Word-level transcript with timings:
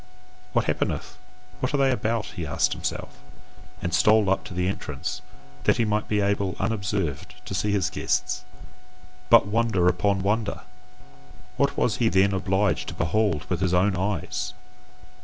"What 0.53 0.65
happeneth? 0.65 1.15
What 1.59 1.75
are 1.75 1.77
they 1.77 1.91
about?" 1.91 2.25
he 2.35 2.43
asked 2.43 2.73
himself, 2.73 3.19
and 3.83 3.93
stole 3.93 4.31
up 4.31 4.43
to 4.45 4.53
the 4.55 4.67
entrance, 4.67 5.21
that 5.65 5.77
he 5.77 5.85
might 5.85 6.07
be 6.07 6.21
able 6.21 6.55
unobserved 6.59 7.35
to 7.45 7.53
see 7.53 7.71
his 7.71 7.91
guests. 7.91 8.43
But 9.29 9.45
wonder 9.45 9.87
upon 9.87 10.23
wonder! 10.23 10.61
what 11.55 11.77
was 11.77 11.97
he 11.97 12.09
then 12.09 12.33
obliged 12.33 12.87
to 12.87 12.95
behold 12.95 13.45
with 13.47 13.61
his 13.61 13.75
own 13.75 13.95
eyes! 13.95 14.55